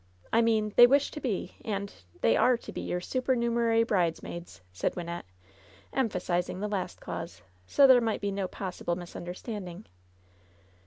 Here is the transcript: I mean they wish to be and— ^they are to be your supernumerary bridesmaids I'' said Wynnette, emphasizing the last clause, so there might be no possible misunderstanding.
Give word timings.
I 0.33 0.41
mean 0.41 0.73
they 0.77 0.87
wish 0.87 1.11
to 1.11 1.19
be 1.21 1.57
and— 1.63 1.93
^they 2.23 2.35
are 2.35 2.57
to 2.57 2.71
be 2.71 2.81
your 2.81 3.01
supernumerary 3.01 3.83
bridesmaids 3.83 4.61
I'' 4.63 4.69
said 4.73 4.95
Wynnette, 4.95 5.25
emphasizing 5.93 6.59
the 6.59 6.67
last 6.67 6.99
clause, 6.99 7.43
so 7.67 7.85
there 7.85 8.01
might 8.01 8.19
be 8.19 8.31
no 8.31 8.47
possible 8.47 8.95
misunderstanding. 8.95 9.85